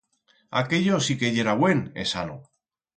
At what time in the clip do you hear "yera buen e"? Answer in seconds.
1.37-2.11